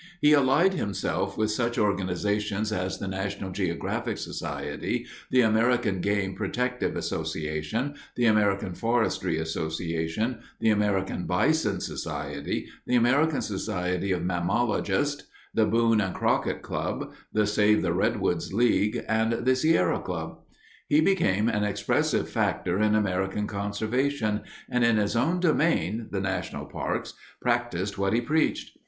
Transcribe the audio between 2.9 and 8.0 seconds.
the National Geographic Society, the American Game Protective Association,